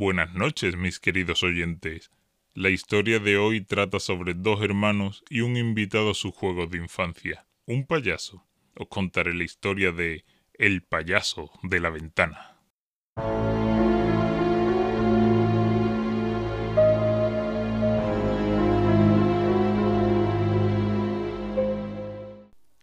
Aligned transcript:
Buenas 0.00 0.32
noches, 0.32 0.76
mis 0.76 1.00
queridos 1.00 1.42
oyentes. 1.42 2.12
La 2.54 2.70
historia 2.70 3.18
de 3.18 3.36
hoy 3.36 3.62
trata 3.62 3.98
sobre 3.98 4.32
dos 4.32 4.62
hermanos 4.62 5.24
y 5.28 5.40
un 5.40 5.56
invitado 5.56 6.12
a 6.12 6.14
sus 6.14 6.32
juegos 6.32 6.70
de 6.70 6.78
infancia, 6.78 7.48
un 7.66 7.84
payaso. 7.84 8.46
Os 8.76 8.86
contaré 8.86 9.34
la 9.34 9.42
historia 9.42 9.90
de 9.90 10.24
El 10.54 10.84
payaso 10.84 11.50
de 11.64 11.80
la 11.80 11.90
ventana. 11.90 12.60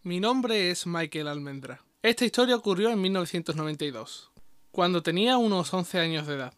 Mi 0.04 0.20
nombre 0.20 0.70
es 0.70 0.86
Michael 0.86 1.30
Almendra. 1.30 1.80
Esta 2.02 2.26
historia 2.26 2.58
ocurrió 2.58 2.90
en 2.90 3.00
1992, 3.00 4.34
cuando 4.72 5.02
tenía 5.02 5.38
unos 5.38 5.73
11 5.73 6.00
años 6.00 6.27
de 6.27 6.34
edad. 6.34 6.54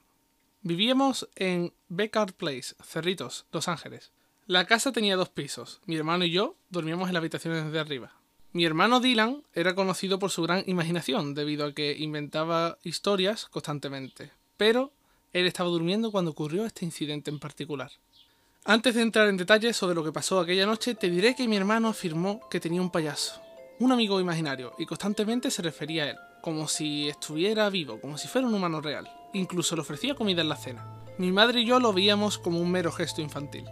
Vivíamos 0.69 1.29
en 1.37 1.71
Beckard 1.87 2.33
Place, 2.33 2.75
Cerritos, 2.83 3.45
Los 3.53 3.69
Ángeles. 3.69 4.11
La 4.47 4.65
casa 4.65 4.91
tenía 4.91 5.15
dos 5.15 5.29
pisos. 5.29 5.79
Mi 5.85 5.95
hermano 5.95 6.25
y 6.25 6.31
yo 6.31 6.57
dormíamos 6.69 7.07
en 7.07 7.13
las 7.13 7.21
habitaciones 7.21 7.71
de 7.71 7.79
arriba. 7.79 8.11
Mi 8.51 8.65
hermano 8.65 8.99
Dylan 8.99 9.43
era 9.53 9.75
conocido 9.75 10.19
por 10.19 10.29
su 10.29 10.43
gran 10.43 10.65
imaginación, 10.67 11.35
debido 11.35 11.65
a 11.65 11.73
que 11.73 11.95
inventaba 11.97 12.79
historias 12.83 13.45
constantemente. 13.45 14.33
Pero 14.57 14.91
él 15.31 15.45
estaba 15.45 15.69
durmiendo 15.69 16.11
cuando 16.11 16.31
ocurrió 16.31 16.65
este 16.65 16.83
incidente 16.83 17.31
en 17.31 17.39
particular. 17.39 17.93
Antes 18.65 18.95
de 18.95 19.03
entrar 19.03 19.29
en 19.29 19.37
detalles 19.37 19.77
sobre 19.77 19.95
lo 19.95 20.03
que 20.03 20.11
pasó 20.11 20.37
aquella 20.37 20.65
noche, 20.65 20.95
te 20.95 21.09
diré 21.09 21.33
que 21.33 21.47
mi 21.47 21.55
hermano 21.55 21.87
afirmó 21.87 22.41
que 22.49 22.59
tenía 22.59 22.81
un 22.81 22.91
payaso, 22.91 23.41
un 23.79 23.93
amigo 23.93 24.19
imaginario, 24.19 24.73
y 24.77 24.85
constantemente 24.85 25.49
se 25.49 25.61
refería 25.61 26.03
a 26.03 26.09
él, 26.09 26.17
como 26.47 26.69
si 26.69 27.09
estuviera 27.09 27.69
vivo, 27.69 27.99
como 27.99 28.17
si 28.17 28.29
fuera 28.29 28.47
un 28.47 28.53
humano 28.53 28.79
real. 28.79 29.11
Incluso 29.33 29.75
le 29.75 29.81
ofrecía 29.81 30.15
comida 30.15 30.41
en 30.41 30.47
la 30.47 30.55
cena. 30.55 31.03
Mi 31.17 31.29
madre 31.29 31.59
y 31.59 31.65
yo 31.65 31.77
lo 31.77 31.91
veíamos 31.91 32.37
como 32.37 32.61
un 32.61 32.71
mero 32.71 32.89
gesto 32.89 33.19
infantil. 33.21 33.65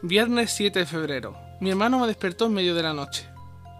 Viernes 0.00 0.50
7 0.52 0.78
de 0.78 0.86
febrero. 0.86 1.36
Mi 1.60 1.68
hermano 1.68 1.98
me 1.98 2.06
despertó 2.06 2.46
en 2.46 2.54
medio 2.54 2.74
de 2.74 2.82
la 2.82 2.94
noche, 2.94 3.28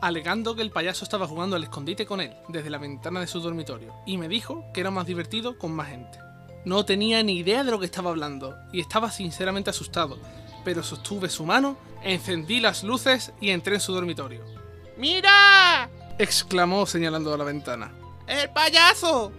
alegando 0.03 0.55
que 0.55 0.61
el 0.61 0.71
payaso 0.71 1.03
estaba 1.03 1.27
jugando 1.27 1.57
al 1.57 1.63
escondite 1.63 2.05
con 2.05 2.21
él 2.21 2.35
desde 2.49 2.69
la 2.69 2.77
ventana 2.77 3.21
de 3.21 3.27
su 3.27 3.41
dormitorio, 3.41 3.95
y 4.05 4.19
me 4.19 4.29
dijo 4.29 4.67
que 4.75 4.83
era 4.83 4.91
más 4.91 5.07
divertido 5.07 5.57
con 5.57 5.73
más 5.73 5.89
gente. 5.89 6.19
No 6.67 6.85
tenía 6.85 7.23
ni 7.23 7.39
idea 7.39 7.65
de 7.65 7.71
lo 7.71 7.79
que 7.79 7.87
estaba 7.87 8.11
hablando 8.11 8.55
y 8.71 8.81
estaba 8.81 9.11
sinceramente 9.11 9.71
asustado, 9.71 10.19
pero 10.63 10.83
sostuve 10.83 11.31
su 11.31 11.47
mano, 11.47 11.79
encendí 12.03 12.61
las 12.61 12.85
luces 12.85 13.33
y 13.41 13.49
entré 13.49 13.77
en 13.77 13.81
su 13.81 13.95
dormitorio. 13.95 14.45
¡Mira! 14.99 15.89
Exclamó 16.19 16.87
señalando 16.87 17.33
a 17.33 17.39
la 17.39 17.45
ventana. 17.45 17.93
¡El 18.27 18.51
payaso! 18.51 19.33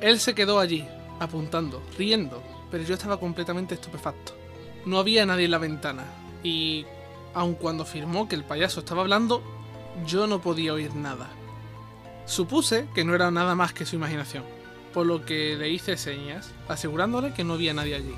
Él 0.00 0.20
se 0.20 0.34
quedó 0.34 0.58
allí, 0.58 0.86
apuntando, 1.20 1.82
riendo, 1.96 2.42
pero 2.70 2.84
yo 2.84 2.94
estaba 2.94 3.18
completamente 3.18 3.74
estupefacto. 3.74 4.34
No 4.84 4.98
había 4.98 5.26
nadie 5.26 5.44
en 5.44 5.50
la 5.50 5.58
ventana, 5.58 6.04
y 6.42 6.84
aun 7.34 7.54
cuando 7.54 7.84
afirmó 7.84 8.28
que 8.28 8.34
el 8.34 8.44
payaso 8.44 8.80
estaba 8.80 9.02
hablando, 9.02 9.42
yo 10.06 10.26
no 10.26 10.40
podía 10.40 10.72
oír 10.72 10.94
nada. 10.94 11.28
Supuse 12.26 12.86
que 12.94 13.04
no 13.04 13.14
era 13.14 13.30
nada 13.30 13.54
más 13.54 13.72
que 13.72 13.86
su 13.86 13.96
imaginación 13.96 14.44
por 14.92 15.06
lo 15.06 15.24
que 15.24 15.56
le 15.56 15.70
hice 15.70 15.96
señas, 15.96 16.52
asegurándole 16.68 17.32
que 17.32 17.44
no 17.44 17.54
había 17.54 17.74
nadie 17.74 17.96
allí. 17.96 18.14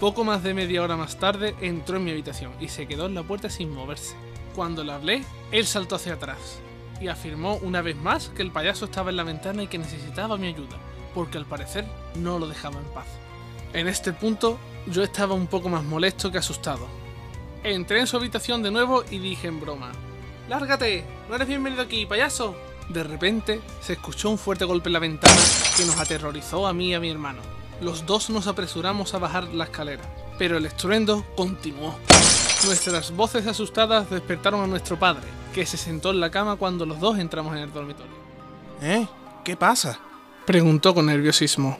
Poco 0.00 0.24
más 0.24 0.42
de 0.42 0.54
media 0.54 0.82
hora 0.82 0.96
más 0.96 1.18
tarde 1.18 1.56
entró 1.60 1.96
en 1.96 2.04
mi 2.04 2.12
habitación 2.12 2.52
y 2.60 2.68
se 2.68 2.86
quedó 2.86 3.06
en 3.06 3.14
la 3.14 3.24
puerta 3.24 3.50
sin 3.50 3.70
moverse. 3.70 4.14
Cuando 4.54 4.84
le 4.84 4.92
hablé, 4.92 5.24
él 5.50 5.66
saltó 5.66 5.96
hacia 5.96 6.14
atrás 6.14 6.60
y 7.00 7.08
afirmó 7.08 7.56
una 7.56 7.82
vez 7.82 7.96
más 7.96 8.28
que 8.28 8.42
el 8.42 8.50
payaso 8.50 8.86
estaba 8.86 9.10
en 9.10 9.16
la 9.16 9.22
ventana 9.22 9.62
y 9.62 9.66
que 9.66 9.78
necesitaba 9.78 10.36
mi 10.36 10.48
ayuda, 10.48 10.76
porque 11.14 11.38
al 11.38 11.46
parecer 11.46 11.86
no 12.16 12.38
lo 12.38 12.48
dejaba 12.48 12.78
en 12.78 12.86
paz. 12.86 13.06
En 13.72 13.88
este 13.88 14.12
punto 14.12 14.58
yo 14.86 15.02
estaba 15.02 15.34
un 15.34 15.46
poco 15.46 15.68
más 15.68 15.84
molesto 15.84 16.30
que 16.30 16.38
asustado. 16.38 16.86
Entré 17.62 18.00
en 18.00 18.06
su 18.06 18.16
habitación 18.16 18.62
de 18.62 18.70
nuevo 18.70 19.04
y 19.10 19.18
dije 19.18 19.48
en 19.48 19.60
broma, 19.60 19.92
¡Lárgate! 20.48 21.04
¡No 21.28 21.34
eres 21.34 21.48
bienvenido 21.48 21.82
aquí, 21.82 22.06
payaso! 22.06 22.56
De 22.88 23.02
repente 23.02 23.60
se 23.82 23.92
escuchó 23.94 24.30
un 24.30 24.38
fuerte 24.38 24.64
golpe 24.64 24.88
en 24.88 24.94
la 24.94 24.98
ventana 24.98 25.40
que 25.76 25.84
nos 25.84 25.98
aterrorizó 26.00 26.66
a 26.66 26.72
mí 26.72 26.88
y 26.88 26.94
a 26.94 27.00
mi 27.00 27.10
hermano. 27.10 27.42
Los 27.82 28.06
dos 28.06 28.30
nos 28.30 28.46
apresuramos 28.46 29.12
a 29.12 29.18
bajar 29.18 29.44
la 29.48 29.64
escalera, 29.64 30.02
pero 30.38 30.56
el 30.56 30.64
estruendo 30.64 31.24
continuó. 31.36 31.94
Nuestras 32.64 33.14
voces 33.14 33.46
asustadas 33.46 34.08
despertaron 34.08 34.64
a 34.64 34.66
nuestro 34.66 34.98
padre, 34.98 35.26
que 35.54 35.66
se 35.66 35.76
sentó 35.76 36.10
en 36.10 36.20
la 36.20 36.30
cama 36.30 36.56
cuando 36.56 36.86
los 36.86 37.00
dos 37.00 37.18
entramos 37.18 37.56
en 37.56 37.62
el 37.62 37.72
dormitorio. 37.72 38.12
¿Eh? 38.82 39.06
¿Qué 39.44 39.56
pasa? 39.56 39.98
Preguntó 40.46 40.94
con 40.94 41.06
nerviosismo. 41.06 41.78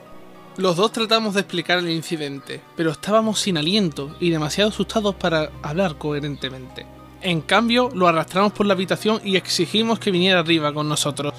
Los 0.57 0.77
dos 0.77 0.91
tratamos 0.91 1.35
de 1.35 1.41
explicar 1.41 1.79
el 1.79 1.91
incidente, 1.91 2.61
pero 2.77 2.91
estábamos 2.91 3.41
sin 3.41 3.59
aliento 3.59 4.17
y 4.19 4.31
demasiado 4.31 4.71
asustados 4.71 5.15
para 5.15 5.51
hablar 5.63 5.99
coherentemente. 5.99 6.85
En 7.21 7.41
cambio, 7.41 7.91
lo 7.95 8.09
arrastramos 8.09 8.53
por 8.53 8.67
la 8.67 8.75
habitación 8.75 9.21
y 9.25 9.37
exigimos 9.37 9.99
que 9.99 10.11
viniera 10.11 10.41
arriba 10.41 10.73
con 10.73 10.89
nosotros. 10.89 11.35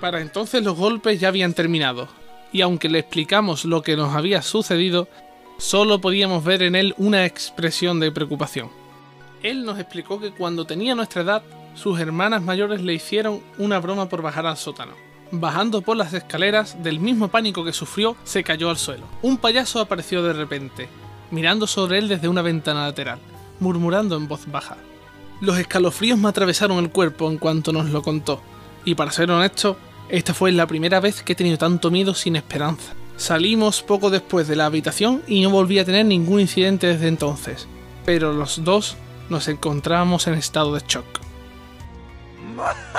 Para 0.00 0.20
entonces 0.20 0.62
los 0.62 0.76
golpes 0.76 1.18
ya 1.18 1.28
habían 1.28 1.54
terminado, 1.54 2.08
y 2.52 2.60
aunque 2.60 2.88
le 2.88 3.00
explicamos 3.00 3.64
lo 3.64 3.82
que 3.82 3.96
nos 3.96 4.14
había 4.14 4.42
sucedido, 4.42 5.08
solo 5.58 6.00
podíamos 6.00 6.44
ver 6.44 6.62
en 6.62 6.76
él 6.76 6.94
una 6.96 7.26
expresión 7.26 7.98
de 8.00 8.12
preocupación. 8.12 8.70
Él 9.42 9.64
nos 9.64 9.78
explicó 9.78 10.20
que 10.20 10.32
cuando 10.32 10.64
tenía 10.64 10.94
nuestra 10.94 11.22
edad, 11.22 11.42
sus 11.74 12.00
hermanas 12.00 12.42
mayores 12.42 12.82
le 12.82 12.94
hicieron 12.94 13.40
una 13.56 13.78
broma 13.78 14.08
por 14.08 14.22
bajar 14.22 14.46
al 14.46 14.56
sótano. 14.56 14.92
Bajando 15.30 15.82
por 15.82 15.96
las 15.96 16.12
escaleras, 16.12 16.82
del 16.82 17.00
mismo 17.00 17.28
pánico 17.28 17.64
que 17.64 17.72
sufrió, 17.72 18.16
se 18.24 18.42
cayó 18.42 18.70
al 18.70 18.78
suelo. 18.78 19.04
Un 19.22 19.36
payaso 19.36 19.78
apareció 19.78 20.22
de 20.22 20.32
repente, 20.32 20.88
mirando 21.30 21.66
sobre 21.66 21.98
él 21.98 22.08
desde 22.08 22.28
una 22.28 22.42
ventana 22.42 22.86
lateral, 22.86 23.18
murmurando 23.60 24.16
en 24.16 24.26
voz 24.26 24.50
baja. 24.50 24.78
Los 25.40 25.58
escalofríos 25.58 26.18
me 26.18 26.28
atravesaron 26.28 26.78
el 26.78 26.90
cuerpo 26.90 27.30
en 27.30 27.38
cuanto 27.38 27.72
nos 27.72 27.90
lo 27.90 28.02
contó, 28.02 28.40
y 28.84 28.94
para 28.94 29.12
ser 29.12 29.30
honesto, 29.30 29.76
esta 30.08 30.34
fue 30.34 30.50
la 30.50 30.66
primera 30.66 30.98
vez 30.98 31.22
que 31.22 31.34
he 31.34 31.36
tenido 31.36 31.58
tanto 31.58 31.90
miedo 31.90 32.14
sin 32.14 32.34
esperanza. 32.34 32.94
Salimos 33.16 33.82
poco 33.82 34.10
después 34.10 34.48
de 34.48 34.56
la 34.56 34.66
habitación 34.66 35.22
y 35.28 35.42
no 35.42 35.50
volví 35.50 35.78
a 35.78 35.84
tener 35.84 36.06
ningún 36.06 36.40
incidente 36.40 36.86
desde 36.86 37.08
entonces, 37.08 37.68
pero 38.04 38.32
los 38.32 38.64
dos 38.64 38.96
nos 39.30 39.48
encontrábamos 39.48 40.26
en 40.26 40.34
estado 40.34 40.74
de 40.74 40.82
shock. 40.86 41.06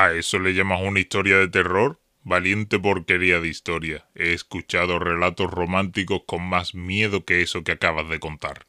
¿A 0.00 0.12
eso 0.12 0.38
le 0.38 0.54
llamas 0.54 0.80
una 0.80 1.00
historia 1.00 1.38
de 1.38 1.48
terror? 1.48 2.00
Valiente 2.22 2.78
porquería 2.78 3.40
de 3.40 3.48
historia. 3.48 4.06
He 4.14 4.32
escuchado 4.32 5.00
relatos 5.00 5.50
románticos 5.50 6.20
con 6.24 6.48
más 6.48 6.72
miedo 6.72 7.24
que 7.24 7.42
eso 7.42 7.64
que 7.64 7.72
acabas 7.72 8.08
de 8.08 8.20
contar. 8.20 8.68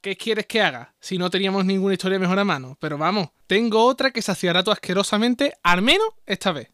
¿Qué 0.00 0.16
quieres 0.16 0.46
que 0.46 0.62
haga? 0.62 0.94
Si 0.98 1.18
no 1.18 1.28
teníamos 1.28 1.66
ninguna 1.66 1.92
historia 1.92 2.18
mejor 2.18 2.38
a 2.38 2.46
mano. 2.46 2.78
Pero 2.80 2.96
vamos, 2.96 3.28
tengo 3.46 3.84
otra 3.84 4.12
que 4.12 4.22
saciará 4.22 4.62
tu 4.62 4.70
asquerosamente, 4.70 5.52
al 5.62 5.82
menos 5.82 6.08
esta 6.24 6.52
vez. 6.52 6.70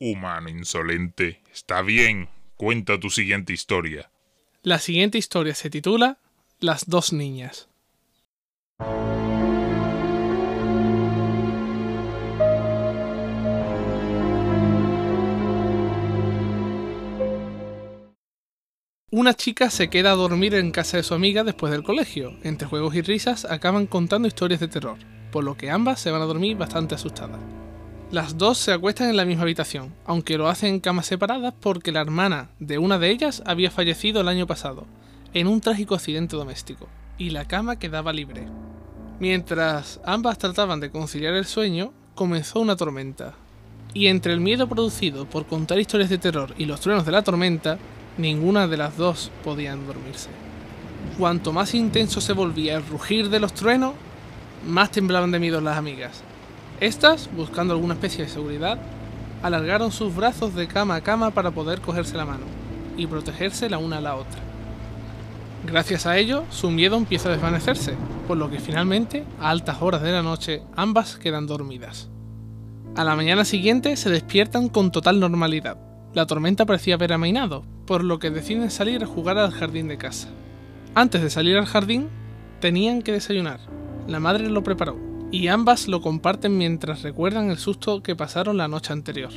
Humano 0.00 0.48
insolente. 0.48 1.42
Está 1.52 1.80
bien. 1.82 2.28
Cuenta 2.56 2.98
tu 2.98 3.08
siguiente 3.08 3.52
historia. 3.52 4.10
La 4.62 4.80
siguiente 4.80 5.16
historia 5.16 5.54
se 5.54 5.70
titula 5.70 6.18
Las 6.58 6.88
dos 6.88 7.12
niñas. 7.12 7.68
Una 19.14 19.34
chica 19.34 19.68
se 19.68 19.90
queda 19.90 20.12
a 20.12 20.16
dormir 20.16 20.54
en 20.54 20.70
casa 20.70 20.96
de 20.96 21.02
su 21.02 21.12
amiga 21.12 21.44
después 21.44 21.70
del 21.70 21.82
colegio. 21.82 22.32
Entre 22.44 22.66
juegos 22.66 22.94
y 22.94 23.02
risas 23.02 23.44
acaban 23.44 23.86
contando 23.86 24.26
historias 24.26 24.58
de 24.58 24.68
terror, 24.68 24.96
por 25.30 25.44
lo 25.44 25.54
que 25.54 25.70
ambas 25.70 26.00
se 26.00 26.10
van 26.10 26.22
a 26.22 26.24
dormir 26.24 26.56
bastante 26.56 26.94
asustadas. 26.94 27.38
Las 28.10 28.38
dos 28.38 28.56
se 28.56 28.72
acuestan 28.72 29.10
en 29.10 29.18
la 29.18 29.26
misma 29.26 29.42
habitación, 29.42 29.92
aunque 30.06 30.38
lo 30.38 30.48
hacen 30.48 30.70
en 30.70 30.80
camas 30.80 31.04
separadas 31.04 31.52
porque 31.60 31.92
la 31.92 32.00
hermana 32.00 32.48
de 32.58 32.78
una 32.78 32.98
de 32.98 33.10
ellas 33.10 33.42
había 33.44 33.70
fallecido 33.70 34.22
el 34.22 34.28
año 34.28 34.46
pasado, 34.46 34.86
en 35.34 35.46
un 35.46 35.60
trágico 35.60 35.94
accidente 35.94 36.34
doméstico, 36.34 36.88
y 37.18 37.28
la 37.28 37.46
cama 37.46 37.78
quedaba 37.78 38.14
libre. 38.14 38.46
Mientras 39.20 40.00
ambas 40.06 40.38
trataban 40.38 40.80
de 40.80 40.90
conciliar 40.90 41.34
el 41.34 41.44
sueño, 41.44 41.92
comenzó 42.14 42.60
una 42.60 42.76
tormenta. 42.76 43.34
Y 43.92 44.06
entre 44.06 44.32
el 44.32 44.40
miedo 44.40 44.70
producido 44.70 45.26
por 45.26 45.44
contar 45.44 45.78
historias 45.78 46.08
de 46.08 46.16
terror 46.16 46.54
y 46.56 46.64
los 46.64 46.80
truenos 46.80 47.04
de 47.04 47.12
la 47.12 47.22
tormenta, 47.22 47.78
Ninguna 48.18 48.68
de 48.68 48.76
las 48.76 48.96
dos 48.96 49.30
podían 49.42 49.86
dormirse. 49.86 50.28
Cuanto 51.18 51.52
más 51.52 51.74
intenso 51.74 52.20
se 52.20 52.32
volvía 52.32 52.76
el 52.76 52.86
rugir 52.86 53.30
de 53.30 53.40
los 53.40 53.54
truenos, 53.54 53.94
más 54.66 54.90
temblaban 54.90 55.30
de 55.30 55.38
miedo 55.38 55.60
las 55.60 55.78
amigas. 55.78 56.22
Estas, 56.80 57.30
buscando 57.34 57.74
alguna 57.74 57.94
especie 57.94 58.24
de 58.24 58.30
seguridad, 58.30 58.78
alargaron 59.42 59.92
sus 59.92 60.14
brazos 60.14 60.54
de 60.54 60.68
cama 60.68 60.96
a 60.96 61.00
cama 61.00 61.30
para 61.30 61.50
poder 61.50 61.80
cogerse 61.80 62.16
la 62.16 62.24
mano 62.24 62.44
y 62.96 63.06
protegerse 63.06 63.70
la 63.70 63.78
una 63.78 63.98
a 63.98 64.00
la 64.00 64.14
otra. 64.14 64.40
Gracias 65.66 66.06
a 66.06 66.18
ello, 66.18 66.44
su 66.50 66.70
miedo 66.70 66.96
empieza 66.96 67.28
a 67.28 67.32
desvanecerse, 67.32 67.94
por 68.26 68.36
lo 68.36 68.50
que 68.50 68.58
finalmente, 68.58 69.24
a 69.40 69.50
altas 69.50 69.78
horas 69.80 70.02
de 70.02 70.12
la 70.12 70.22
noche, 70.22 70.62
ambas 70.74 71.16
quedan 71.16 71.46
dormidas. 71.46 72.08
A 72.96 73.04
la 73.04 73.16
mañana 73.16 73.44
siguiente 73.44 73.96
se 73.96 74.10
despiertan 74.10 74.68
con 74.68 74.90
total 74.90 75.20
normalidad. 75.20 75.78
La 76.14 76.26
tormenta 76.26 76.66
parecía 76.66 76.96
haber 76.96 77.12
amainado, 77.12 77.64
por 77.92 78.04
lo 78.04 78.18
que 78.18 78.30
deciden 78.30 78.70
salir 78.70 79.04
a 79.04 79.06
jugar 79.06 79.36
al 79.36 79.50
jardín 79.50 79.86
de 79.86 79.98
casa. 79.98 80.28
Antes 80.94 81.20
de 81.20 81.28
salir 81.28 81.58
al 81.58 81.66
jardín, 81.66 82.08
tenían 82.58 83.02
que 83.02 83.12
desayunar. 83.12 83.60
La 84.06 84.18
madre 84.18 84.48
lo 84.48 84.62
preparó, 84.62 84.96
y 85.30 85.48
ambas 85.48 85.88
lo 85.88 86.00
comparten 86.00 86.56
mientras 86.56 87.02
recuerdan 87.02 87.50
el 87.50 87.58
susto 87.58 88.02
que 88.02 88.16
pasaron 88.16 88.56
la 88.56 88.66
noche 88.66 88.94
anterior. 88.94 89.30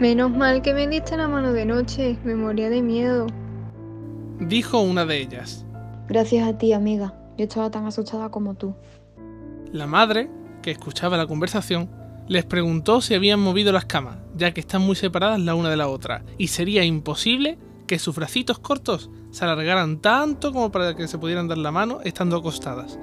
Menos 0.00 0.32
mal 0.32 0.62
que 0.62 0.74
me 0.74 0.88
diste 0.88 1.16
la 1.16 1.28
mano 1.28 1.52
de 1.52 1.64
noche, 1.64 2.18
me 2.24 2.34
moría 2.34 2.70
de 2.70 2.82
miedo. 2.82 3.28
Dijo 4.40 4.80
una 4.80 5.06
de 5.06 5.18
ellas. 5.18 5.64
Gracias 6.08 6.48
a 6.48 6.58
ti, 6.58 6.72
amiga. 6.72 7.14
Yo 7.38 7.44
estaba 7.44 7.70
tan 7.70 7.86
asustada 7.86 8.30
como 8.30 8.54
tú. 8.54 8.74
La 9.70 9.86
madre, 9.86 10.28
que 10.60 10.72
escuchaba 10.72 11.16
la 11.16 11.28
conversación, 11.28 11.88
les 12.28 12.44
preguntó 12.44 13.00
si 13.00 13.14
habían 13.14 13.40
movido 13.40 13.72
las 13.72 13.84
camas, 13.84 14.18
ya 14.36 14.52
que 14.52 14.60
están 14.60 14.82
muy 14.82 14.96
separadas 14.96 15.40
la 15.40 15.54
una 15.54 15.70
de 15.70 15.76
la 15.76 15.88
otra, 15.88 16.24
y 16.38 16.48
sería 16.48 16.84
imposible 16.84 17.58
que 17.86 17.98
sus 17.98 18.14
bracitos 18.14 18.58
cortos 18.58 19.10
se 19.30 19.44
alargaran 19.44 19.98
tanto 20.00 20.52
como 20.52 20.70
para 20.70 20.94
que 20.94 21.08
se 21.08 21.18
pudieran 21.18 21.48
dar 21.48 21.58
la 21.58 21.72
mano 21.72 22.00
estando 22.04 22.36
acostadas. 22.36 22.98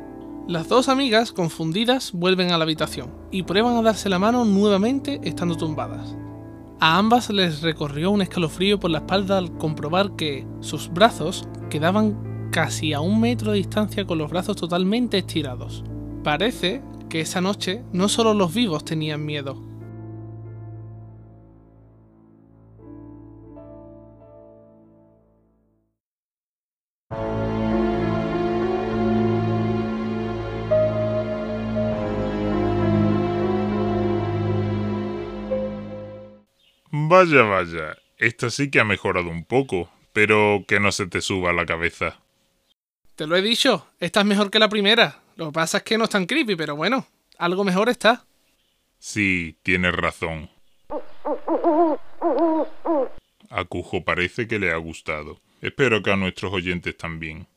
Las 0.47 0.67
dos 0.67 0.89
amigas, 0.89 1.31
confundidas, 1.31 2.11
vuelven 2.11 2.51
a 2.51 2.57
la 2.57 2.63
habitación 2.63 3.11
y 3.29 3.43
prueban 3.43 3.77
a 3.77 3.83
darse 3.83 4.09
la 4.09 4.17
mano 4.17 4.45
nuevamente 4.45 5.19
estando 5.23 5.55
tumbadas. 5.55 6.15
A 6.79 6.97
ambas 6.97 7.29
les 7.29 7.61
recorrió 7.61 8.09
un 8.09 8.21
escalofrío 8.21 8.79
por 8.79 8.89
la 8.89 8.99
espalda 8.99 9.37
al 9.37 9.57
comprobar 9.57 10.15
que 10.15 10.47
sus 10.61 10.91
brazos 10.91 11.47
quedaban 11.69 12.49
casi 12.51 12.93
a 12.93 13.01
un 13.01 13.19
metro 13.19 13.51
de 13.51 13.57
distancia 13.57 14.07
con 14.07 14.17
los 14.17 14.31
brazos 14.31 14.55
totalmente 14.55 15.19
estirados. 15.19 15.83
Parece 16.23 16.81
que 17.09 17.21
esa 17.21 17.41
noche 17.41 17.81
no 17.91 18.07
solo 18.07 18.33
los 18.33 18.53
vivos 18.53 18.85
tenían 18.85 19.25
miedo. 19.25 19.69
Vaya, 36.91 37.41
vaya, 37.41 37.97
esta 38.17 38.51
sí 38.51 38.69
que 38.69 38.79
ha 38.79 38.83
mejorado 38.83 39.29
un 39.29 39.43
poco, 39.43 39.89
pero 40.13 40.63
que 40.67 40.79
no 40.79 40.91
se 40.91 41.07
te 41.07 41.21
suba 41.21 41.49
a 41.49 41.53
la 41.53 41.65
cabeza. 41.65 42.19
Te 43.15 43.25
lo 43.25 43.35
he 43.35 43.41
dicho, 43.41 43.87
esta 43.99 44.21
es 44.21 44.25
mejor 44.27 44.51
que 44.51 44.59
la 44.59 44.69
primera. 44.69 45.19
Lo 45.39 45.45
que 45.45 45.51
pasa 45.53 45.77
es 45.77 45.83
que 45.83 45.97
no 45.97 46.03
es 46.03 46.09
tan 46.09 46.25
creepy, 46.25 46.57
pero 46.57 46.75
bueno, 46.75 47.07
algo 47.37 47.63
mejor 47.63 47.87
está. 47.87 48.25
Sí, 48.97 49.57
tienes 49.63 49.93
razón. 49.93 50.49
A 53.49 53.63
Cujo 53.63 54.03
parece 54.03 54.49
que 54.49 54.59
le 54.59 54.73
ha 54.73 54.75
gustado. 54.75 55.39
Espero 55.61 56.03
que 56.03 56.11
a 56.11 56.17
nuestros 56.17 56.51
oyentes 56.51 56.97
también. 56.97 57.47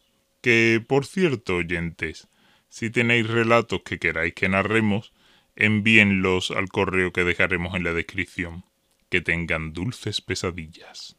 Que, 0.42 0.80
por 0.86 1.06
cierto, 1.06 1.56
oyentes, 1.56 2.28
si 2.68 2.88
tenéis 2.88 3.26
relatos 3.26 3.82
que 3.84 3.98
queráis 3.98 4.34
que 4.34 4.48
narremos, 4.48 5.12
envíenlos 5.56 6.52
al 6.52 6.68
correo 6.68 7.12
que 7.12 7.24
dejaremos 7.24 7.74
en 7.74 7.82
la 7.82 7.92
descripción. 7.92 8.64
Que 9.08 9.20
tengan 9.20 9.72
dulces 9.72 10.20
pesadillas. 10.20 11.16